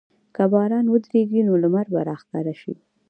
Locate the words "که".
0.35-0.43